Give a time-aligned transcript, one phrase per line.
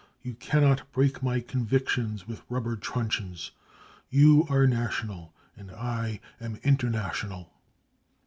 [0.23, 3.51] You cannot break my convic tions with rubber truncheons:
[4.09, 7.53] you are national and I an international.